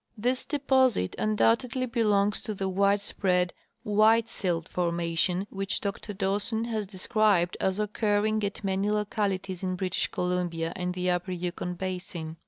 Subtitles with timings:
[0.17, 3.53] This deposit undoubtedly belongs to the wide spread'"'
[3.99, 10.07] white silt" formation which Dr Dawspn has described as occurring at many localities in British
[10.07, 12.37] Columbia and the upper Yukon basin.